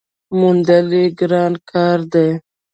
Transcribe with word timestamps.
موندل 0.39 0.87
یې 0.99 1.05
ګران 1.19 1.53
کار 1.69 1.99
دی. 2.13 2.29